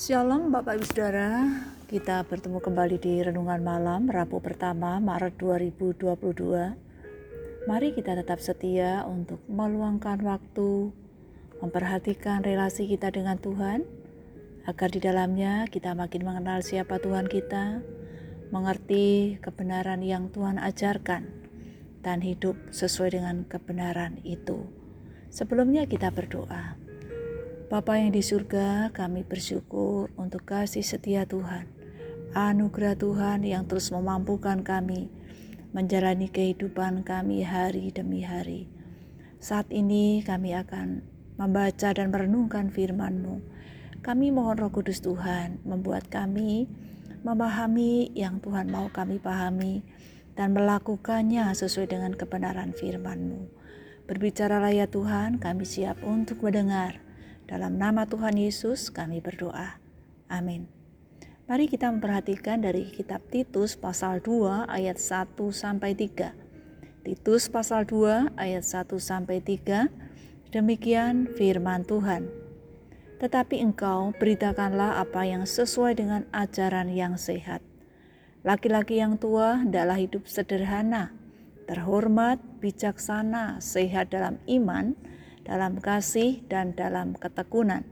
Shalom 0.00 0.48
Bapak 0.48 0.80
Ibu 0.80 0.86
Saudara, 0.88 1.44
kita 1.84 2.24
bertemu 2.24 2.64
kembali 2.64 2.96
di 2.96 3.20
Renungan 3.20 3.60
Malam 3.60 4.08
Rabu 4.08 4.40
pertama 4.40 4.96
Maret 4.96 5.36
2022. 5.36 7.68
Mari 7.68 7.92
kita 7.92 8.16
tetap 8.16 8.40
setia 8.40 9.04
untuk 9.04 9.44
meluangkan 9.44 10.16
waktu, 10.24 10.88
memperhatikan 11.60 12.40
relasi 12.40 12.88
kita 12.88 13.12
dengan 13.12 13.36
Tuhan, 13.36 13.84
agar 14.64 14.88
di 14.88 15.04
dalamnya 15.04 15.68
kita 15.68 15.92
makin 15.92 16.24
mengenal 16.24 16.64
siapa 16.64 16.96
Tuhan 16.96 17.28
kita, 17.28 17.84
mengerti 18.56 19.36
kebenaran 19.44 20.00
yang 20.00 20.32
Tuhan 20.32 20.56
ajarkan, 20.56 21.28
dan 22.00 22.24
hidup 22.24 22.56
sesuai 22.72 23.20
dengan 23.20 23.44
kebenaran 23.44 24.16
itu. 24.24 24.64
Sebelumnya 25.28 25.84
kita 25.84 26.08
berdoa. 26.08 26.88
Bapa 27.70 28.02
yang 28.02 28.10
di 28.10 28.18
surga, 28.18 28.90
kami 28.90 29.22
bersyukur 29.22 30.10
untuk 30.18 30.42
kasih 30.42 30.82
setia 30.82 31.22
Tuhan. 31.22 31.70
Anugerah 32.34 32.98
Tuhan 32.98 33.46
yang 33.46 33.70
terus 33.70 33.94
memampukan 33.94 34.66
kami 34.66 35.06
menjalani 35.70 36.26
kehidupan 36.26 37.06
kami 37.06 37.46
hari 37.46 37.94
demi 37.94 38.26
hari. 38.26 38.66
Saat 39.38 39.70
ini 39.70 40.18
kami 40.26 40.50
akan 40.50 41.06
membaca 41.38 41.94
dan 41.94 42.10
merenungkan 42.10 42.74
firman-Mu. 42.74 43.38
Kami 44.02 44.34
mohon 44.34 44.58
Roh 44.58 44.74
Kudus 44.74 44.98
Tuhan 44.98 45.62
membuat 45.62 46.10
kami 46.10 46.66
memahami 47.22 48.10
yang 48.18 48.42
Tuhan 48.42 48.66
mau 48.66 48.90
kami 48.90 49.22
pahami 49.22 49.86
dan 50.34 50.58
melakukannya 50.58 51.46
sesuai 51.54 51.86
dengan 51.86 52.18
kebenaran 52.18 52.74
firman-Mu. 52.74 53.46
Berbicaralah 54.10 54.74
ya 54.74 54.90
Tuhan, 54.90 55.38
kami 55.38 55.62
siap 55.62 56.02
untuk 56.02 56.42
mendengar 56.42 57.09
dalam 57.50 57.82
nama 57.82 58.06
Tuhan 58.06 58.38
Yesus 58.38 58.94
kami 58.94 59.18
berdoa. 59.18 59.82
Amin. 60.30 60.70
Mari 61.50 61.66
kita 61.66 61.90
memperhatikan 61.90 62.62
dari 62.62 62.86
kitab 62.94 63.26
Titus 63.26 63.74
pasal 63.74 64.22
2 64.22 64.70
ayat 64.70 65.02
1 65.02 65.34
sampai 65.50 65.98
3. 65.98 66.30
Titus 67.02 67.50
pasal 67.50 67.90
2 67.90 68.38
ayat 68.38 68.62
1 68.62 69.02
sampai 69.02 69.42
3. 69.42 69.90
Demikian 70.54 71.26
firman 71.34 71.82
Tuhan. 71.82 72.30
Tetapi 73.18 73.58
engkau 73.58 74.14
beritakanlah 74.14 75.02
apa 75.02 75.26
yang 75.26 75.42
sesuai 75.42 75.98
dengan 75.98 76.30
ajaran 76.30 76.86
yang 76.94 77.18
sehat. 77.18 77.66
Laki-laki 78.46 79.02
yang 79.02 79.18
tua 79.18 79.58
hendaklah 79.58 79.98
hidup 79.98 80.30
sederhana, 80.30 81.10
terhormat, 81.66 82.38
bijaksana, 82.62 83.58
sehat 83.58 84.14
dalam 84.14 84.38
iman, 84.46 84.94
dalam 85.44 85.80
kasih 85.80 86.44
dan 86.46 86.76
dalam 86.76 87.16
ketekunan. 87.16 87.86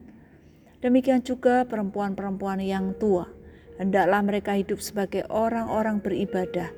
Demikian 0.79 1.27
juga 1.27 1.67
perempuan-perempuan 1.67 2.63
yang 2.63 2.95
tua, 2.97 3.27
hendaklah 3.83 4.23
mereka 4.23 4.55
hidup 4.55 4.79
sebagai 4.79 5.27
orang-orang 5.27 5.99
beribadah. 5.99 6.71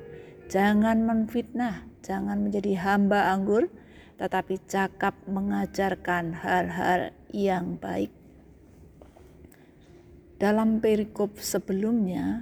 Jangan 0.49 1.05
menfitnah, 1.05 1.85
jangan 2.01 2.41
menjadi 2.41 2.75
hamba 2.81 3.29
anggur, 3.29 3.69
tetapi 4.17 4.57
cakap 4.65 5.17
mengajarkan 5.29 6.33
hal-hal 6.33 7.13
yang 7.33 7.77
baik. 7.77 8.13
Dalam 10.41 10.81
perikop 10.81 11.37
sebelumnya, 11.37 12.41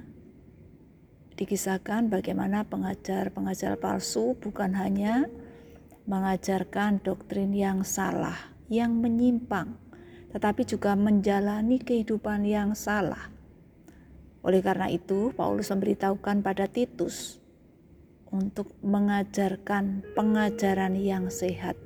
dikisahkan 1.36 2.12
bagaimana 2.12 2.68
pengajar-pengajar 2.68 3.80
palsu 3.80 4.36
bukan 4.36 4.76
hanya 4.76 5.28
mengajarkan 6.10 6.98
doktrin 7.06 7.54
yang 7.54 7.86
salah, 7.86 8.34
yang 8.66 8.98
menyimpang, 8.98 9.78
tetapi 10.34 10.66
juga 10.66 10.98
menjalani 10.98 11.78
kehidupan 11.78 12.42
yang 12.42 12.74
salah. 12.74 13.30
Oleh 14.42 14.58
karena 14.58 14.90
itu, 14.90 15.30
Paulus 15.38 15.70
memberitahukan 15.70 16.42
pada 16.42 16.66
Titus 16.66 17.38
untuk 18.34 18.74
mengajarkan 18.82 20.02
pengajaran 20.18 20.98
yang 20.98 21.30
sehat, 21.30 21.78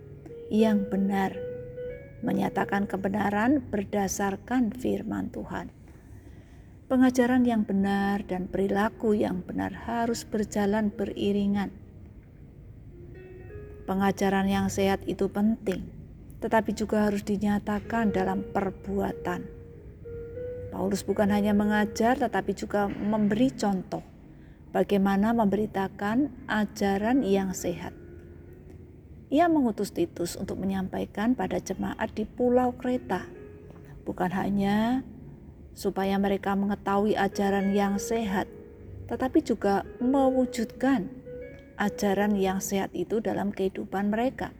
yang 0.49 0.89
benar, 0.89 1.37
menyatakan 2.25 2.89
kebenaran 2.89 3.61
berdasarkan 3.69 4.73
firman 4.73 5.29
Tuhan. 5.37 5.69
Pengajaran 6.89 7.45
yang 7.45 7.69
benar 7.69 8.25
dan 8.25 8.49
perilaku 8.49 9.13
yang 9.13 9.45
benar 9.45 9.85
harus 9.85 10.25
berjalan 10.25 10.89
beriringan 10.89 11.84
Pengajaran 13.85 14.49
yang 14.49 14.73
sehat 14.73 15.05
itu 15.05 15.29
penting, 15.29 15.85
tetapi 16.41 16.73
juga 16.73 17.09
harus 17.09 17.21
dinyatakan 17.21 18.17
dalam 18.17 18.41
perbuatan. 18.41 19.45
Paulus 20.73 21.05
bukan 21.05 21.29
hanya 21.29 21.53
mengajar, 21.53 22.17
tetapi 22.17 22.57
juga 22.57 22.89
memberi 22.89 23.53
contoh 23.53 24.01
bagaimana 24.75 25.31
memberitakan 25.31 26.49
ajaran 26.51 27.23
yang 27.23 27.55
sehat. 27.55 27.95
Ia 29.31 29.47
mengutus 29.47 29.95
Titus 29.95 30.35
untuk 30.35 30.59
menyampaikan 30.59 31.39
pada 31.39 31.63
jemaat 31.63 32.11
di 32.17 32.27
Pulau 32.27 32.75
Kreta, 32.75 33.23
bukan 34.03 34.33
hanya 34.35 35.07
supaya 35.79 36.19
mereka 36.19 36.59
mengetahui 36.59 37.15
ajaran 37.15 37.71
yang 37.71 38.01
sehat, 38.03 38.51
tetapi 39.07 39.43
juga 39.47 39.87
mewujudkan 40.03 41.24
ajaran 41.75 42.39
yang 42.39 42.63
sehat 42.63 42.95
itu 42.95 43.19
dalam 43.19 43.51
kehidupan 43.51 44.11
mereka. 44.11 44.55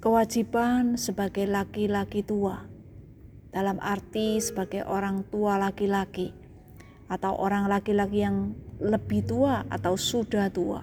Kewajiban 0.00 0.96
sebagai 0.96 1.44
laki-laki 1.44 2.24
tua, 2.24 2.64
dalam 3.52 3.76
arti 3.84 4.40
sebagai 4.40 4.88
orang 4.88 5.28
tua 5.28 5.60
laki-laki, 5.60 6.32
atau 7.12 7.36
orang 7.36 7.68
laki-laki 7.68 8.24
yang 8.24 8.56
lebih 8.80 9.28
tua 9.28 9.68
atau 9.68 10.00
sudah 10.00 10.48
tua, 10.48 10.80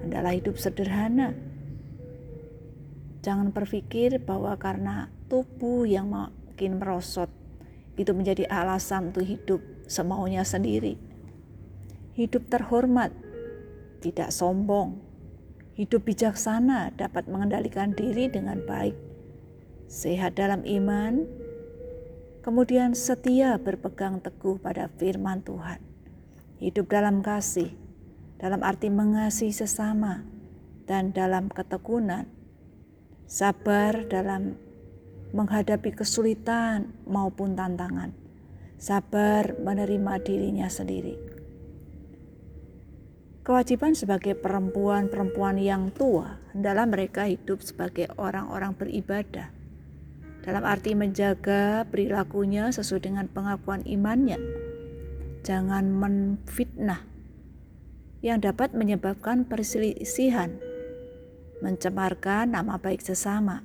adalah 0.00 0.32
hidup 0.32 0.56
sederhana. 0.56 1.36
Jangan 3.20 3.52
berpikir 3.52 4.24
bahwa 4.24 4.56
karena 4.56 5.12
tubuh 5.28 5.84
yang 5.84 6.08
makin 6.08 6.80
merosot, 6.80 7.28
itu 8.00 8.10
menjadi 8.16 8.48
alasan 8.48 9.12
untuk 9.12 9.28
hidup 9.28 9.60
semaunya 9.84 10.42
sendiri 10.48 11.13
hidup 12.14 12.46
terhormat, 12.46 13.10
tidak 13.98 14.30
sombong, 14.30 15.02
hidup 15.74 16.06
bijaksana 16.06 16.94
dapat 16.94 17.26
mengendalikan 17.26 17.90
diri 17.90 18.30
dengan 18.30 18.62
baik, 18.62 18.94
sehat 19.90 20.38
dalam 20.38 20.62
iman, 20.62 21.26
kemudian 22.46 22.94
setia 22.94 23.58
berpegang 23.58 24.22
teguh 24.22 24.62
pada 24.62 24.86
firman 24.94 25.42
Tuhan, 25.42 25.82
hidup 26.62 26.86
dalam 26.86 27.18
kasih, 27.18 27.74
dalam 28.38 28.62
arti 28.62 28.94
mengasihi 28.94 29.50
sesama, 29.50 30.22
dan 30.86 31.10
dalam 31.10 31.50
ketekunan, 31.50 32.30
sabar 33.26 34.06
dalam 34.06 34.54
menghadapi 35.34 35.90
kesulitan 35.98 36.94
maupun 37.10 37.58
tantangan, 37.58 38.14
sabar 38.78 39.58
menerima 39.58 40.22
dirinya 40.22 40.70
sendiri 40.70 41.33
Kewajiban 43.44 43.92
sebagai 43.92 44.32
perempuan-perempuan 44.40 45.60
yang 45.60 45.92
tua 45.92 46.40
adalah 46.56 46.88
mereka 46.88 47.28
hidup 47.28 47.60
sebagai 47.60 48.08
orang-orang 48.16 48.72
beribadah. 48.72 49.52
Dalam 50.40 50.64
arti 50.64 50.96
menjaga 50.96 51.84
perilakunya 51.92 52.72
sesuai 52.72 53.04
dengan 53.04 53.28
pengakuan 53.28 53.84
imannya. 53.84 54.40
Jangan 55.44 55.92
menfitnah 55.92 57.04
yang 58.24 58.40
dapat 58.40 58.72
menyebabkan 58.72 59.44
perselisihan, 59.44 60.56
mencemarkan 61.60 62.48
nama 62.48 62.80
baik 62.80 63.04
sesama. 63.04 63.60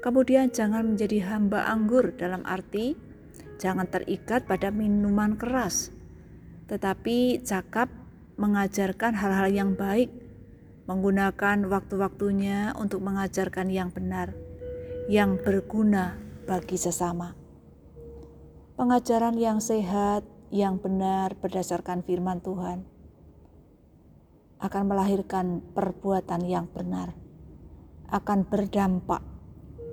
Kemudian 0.00 0.48
jangan 0.48 0.96
menjadi 0.96 1.28
hamba 1.28 1.68
anggur 1.68 2.16
dalam 2.16 2.40
arti 2.48 2.96
jangan 3.60 3.84
terikat 3.84 4.48
pada 4.48 4.72
minuman 4.72 5.36
keras, 5.36 5.92
tetapi 6.72 7.44
cakap 7.44 8.01
mengajarkan 8.42 9.14
hal-hal 9.14 9.54
yang 9.54 9.70
baik, 9.78 10.10
menggunakan 10.90 11.62
waktu-waktunya 11.70 12.74
untuk 12.74 12.98
mengajarkan 12.98 13.70
yang 13.70 13.94
benar, 13.94 14.34
yang 15.06 15.38
berguna 15.38 16.18
bagi 16.42 16.74
sesama. 16.74 17.38
Pengajaran 18.74 19.38
yang 19.38 19.62
sehat, 19.62 20.26
yang 20.50 20.82
benar 20.82 21.38
berdasarkan 21.38 22.02
firman 22.02 22.42
Tuhan 22.42 22.82
akan 24.58 24.82
melahirkan 24.90 25.62
perbuatan 25.74 26.42
yang 26.46 26.66
benar, 26.66 27.14
akan 28.10 28.42
berdampak 28.42 29.22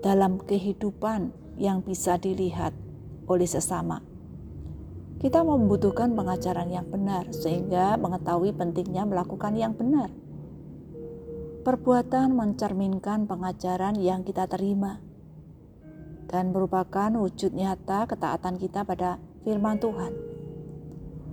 dalam 0.01 0.41
kehidupan 0.41 1.33
yang 1.61 1.85
bisa 1.85 2.17
dilihat 2.17 2.73
oleh 3.29 3.45
sesama. 3.45 4.01
Kita 5.19 5.43
membutuhkan 5.43 6.15
pengajaran 6.15 6.71
yang 6.71 6.87
benar, 6.87 7.27
sehingga 7.35 7.99
mengetahui 7.99 8.55
pentingnya 8.55 9.03
melakukan 9.03 9.51
yang 9.59 9.75
benar. 9.75 10.07
Perbuatan 11.67 12.31
mencerminkan 12.31 13.27
pengajaran 13.27 13.99
yang 13.99 14.23
kita 14.23 14.47
terima. 14.47 15.03
dan 16.29 16.53
merupakan 16.53 17.09
wujud 17.09 17.57
nyata 17.57 18.05
ketaatan 18.05 18.61
kita 18.61 18.85
pada 18.85 19.17
firman 19.41 19.81
Tuhan. 19.81 20.13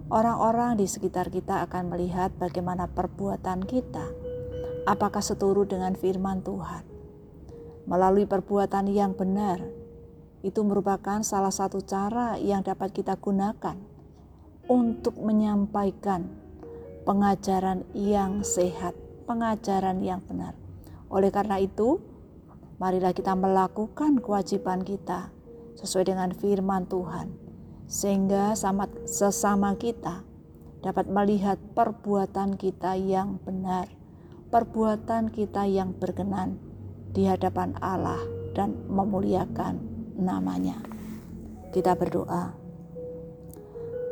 Orang-orang 0.09 0.81
di 0.81 0.89
sekitar 0.89 1.29
kita 1.29 1.61
akan 1.69 1.93
melihat 1.93 2.33
bagaimana 2.41 2.89
perbuatan 2.89 3.61
kita, 3.69 4.09
apakah 4.89 5.21
seturut 5.21 5.69
dengan 5.69 5.93
firman 5.93 6.41
Tuhan. 6.41 6.83
Melalui 7.87 8.25
perbuatan 8.25 8.89
yang 8.89 9.13
benar, 9.13 9.61
itu 10.47 10.63
merupakan 10.63 11.19
salah 11.27 11.51
satu 11.51 11.83
cara 11.83 12.39
yang 12.39 12.63
dapat 12.63 12.95
kita 12.95 13.19
gunakan 13.19 13.75
untuk 14.71 15.19
menyampaikan 15.19 16.31
pengajaran 17.03 17.83
yang 17.95 18.47
sehat, 18.47 18.95
pengajaran 19.27 19.99
yang 20.07 20.23
benar. 20.23 20.55
Oleh 21.11 21.35
karena 21.35 21.59
itu, 21.59 21.99
marilah 22.79 23.11
kita 23.11 23.35
melakukan 23.35 24.23
kewajiban 24.23 24.87
kita 24.87 25.35
sesuai 25.83 26.15
dengan 26.15 26.31
firman 26.31 26.87
Tuhan, 26.87 27.35
sehingga 27.91 28.55
sama, 28.55 28.87
sesama 29.07 29.75
kita 29.75 30.23
dapat 30.83 31.11
melihat 31.11 31.59
perbuatan 31.75 32.55
kita 32.55 32.95
yang 32.95 33.43
benar, 33.43 33.91
perbuatan 34.55 35.35
kita 35.35 35.67
yang 35.67 35.91
berkenan 35.95 36.59
di 37.11 37.27
hadapan 37.27 37.75
Allah 37.83 38.23
dan 38.55 38.75
memuliakan 38.87 39.96
namanya. 40.17 40.81
Kita 41.71 41.95
berdoa. 41.95 42.57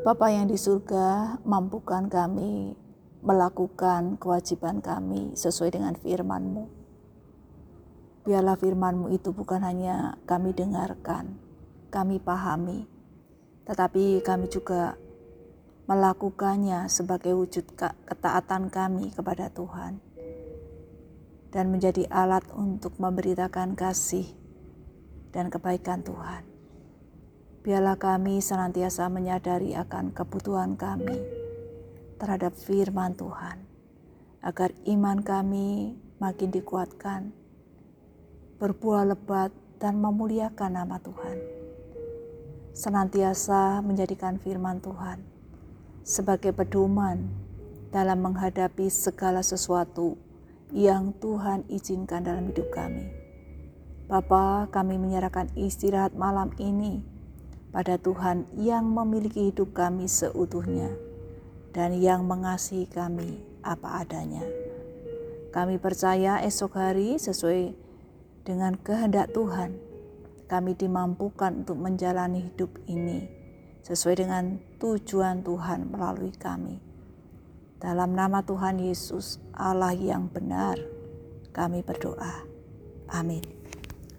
Bapa 0.05 0.27
yang 0.29 0.53
di 0.53 0.61
surga, 0.61 1.41
mampukan 1.49 2.12
kami 2.12 2.77
melakukan 3.25 4.21
kewajiban 4.21 4.85
kami 4.85 5.33
sesuai 5.33 5.73
dengan 5.73 5.97
firman-Mu 5.97 6.85
Biarlah 8.25 8.56
firman-Mu 8.56 9.12
itu 9.12 9.37
bukan 9.37 9.61
hanya 9.61 10.17
kami 10.25 10.56
dengarkan, 10.56 11.37
kami 11.93 12.17
pahami, 12.17 12.89
tetapi 13.69 14.25
kami 14.25 14.49
juga 14.49 14.97
melakukannya 15.85 16.89
sebagai 16.89 17.37
wujud 17.37 17.77
ketaatan 17.77 18.73
kami 18.73 19.12
kepada 19.12 19.53
Tuhan 19.53 20.01
dan 21.53 21.69
menjadi 21.69 22.09
alat 22.09 22.49
untuk 22.56 22.97
memberitakan 22.97 23.77
kasih 23.77 24.25
dan 25.34 25.50
kebaikan 25.50 26.06
Tuhan. 26.06 26.46
Biarlah 27.66 27.98
kami 27.98 28.38
senantiasa 28.38 29.10
menyadari 29.10 29.75
akan 29.75 30.14
kebutuhan 30.14 30.78
kami 30.78 31.19
terhadap 32.22 32.54
firman 32.54 33.19
Tuhan, 33.19 33.66
agar 34.46 34.70
iman 34.86 35.19
kami 35.26 35.98
makin 36.22 36.54
dikuatkan 36.54 37.34
berbuah 38.62 39.10
lebat 39.10 39.50
dan 39.82 39.98
memuliakan 39.98 40.78
nama 40.78 41.02
Tuhan. 41.02 41.36
Senantiasa 42.70 43.82
menjadikan 43.82 44.38
firman 44.38 44.78
Tuhan 44.78 45.25
sebagai 46.06 46.54
pedoman 46.54 47.32
dalam 47.90 48.22
menghadapi 48.22 48.92
segala 48.92 49.40
sesuatu 49.40 50.20
yang 50.69 51.16
Tuhan 51.16 51.64
izinkan 51.70 52.22
dalam 52.26 52.50
hidup 52.50 52.69
kami. 52.75 53.24
Bapa, 54.05 54.69
kami 54.69 55.01
menyerahkan 55.01 55.49
istirahat 55.56 56.12
malam 56.12 56.53
ini 56.61 57.01
pada 57.73 57.97
Tuhan 57.97 58.45
yang 58.61 58.85
memiliki 58.85 59.49
hidup 59.49 59.73
kami 59.73 60.05
seutuhnya 60.05 60.93
dan 61.73 61.97
yang 61.97 62.29
mengasihi 62.29 62.85
kami 62.85 63.41
apa 63.65 64.05
adanya. 64.05 64.45
Kami 65.56 65.81
percaya 65.81 66.45
esok 66.45 66.77
hari 66.77 67.17
sesuai 67.17 67.73
dengan 68.45 68.77
kehendak 68.77 69.33
Tuhan, 69.33 69.81
kami 70.53 70.77
dimampukan 70.77 71.65
untuk 71.65 71.81
menjalani 71.81 72.53
hidup 72.53 72.77
ini 72.85 73.25
sesuai 73.89 74.21
dengan 74.21 74.61
tujuan 74.85 75.41
Tuhan 75.41 75.89
melalui 75.89 76.37
kami. 76.37 76.77
Dalam 77.81 78.12
nama 78.12 78.45
Tuhan 78.45 78.85
Yesus, 78.85 79.41
Allah 79.56 79.97
yang 79.97 80.29
benar, 80.29 80.77
kami 81.56 81.81
berdoa. 81.81 82.45
Amin. 83.12 83.63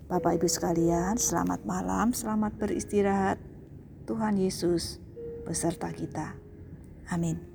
Bapak 0.05 0.37
Ibu 0.37 0.45
sekalian, 0.45 1.17
selamat 1.17 1.65
malam, 1.65 2.13
selamat 2.13 2.61
beristirahat. 2.61 3.41
Tuhan 4.05 4.37
Yesus 4.37 5.01
beserta 5.49 5.89
kita. 5.89 6.37
Amin. 7.09 7.54